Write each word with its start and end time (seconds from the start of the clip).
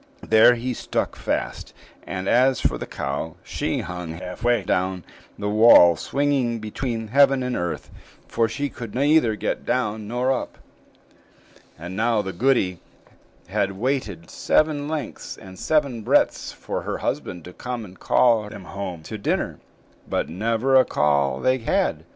There 0.23 0.55
he 0.55 0.73
stuck 0.73 1.15
fast; 1.15 1.75
and 2.07 2.27
as 2.27 2.59
for 2.59 2.79
the 2.79 2.87
cow, 2.87 3.35
she 3.43 3.81
hung 3.81 4.13
half 4.13 4.43
way 4.43 4.63
down 4.63 5.03
the 5.37 5.47
wall, 5.47 5.95
swinging 5.95 6.57
between 6.57 7.09
heaven 7.09 7.43
and 7.43 7.55
earth, 7.55 7.91
for 8.27 8.49
she 8.49 8.67
could 8.67 8.95
neither 8.95 9.35
get 9.35 9.63
down 9.63 10.07
nor 10.07 10.31
up. 10.31 10.57
And 11.77 11.95
now 11.95 12.23
the 12.23 12.33
goody 12.33 12.79
had 13.49 13.73
waited 13.73 14.31
seven 14.31 14.87
lengths 14.87 15.37
and 15.37 15.59
seven 15.59 16.01
breadths 16.01 16.51
for 16.51 16.81
her 16.81 16.97
husband 16.97 17.45
to 17.45 17.53
come 17.53 17.85
and 17.85 17.99
call 17.99 18.49
them 18.49 18.63
home 18.63 19.03
to 19.03 19.19
dinner; 19.19 19.59
but 20.09 20.29
never 20.29 20.75
a 20.77 20.83
call 20.83 21.39
they 21.39 21.59
had. 21.59 22.05